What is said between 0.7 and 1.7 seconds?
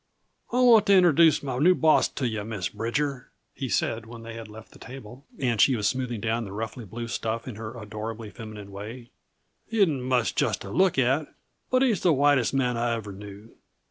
to introduce my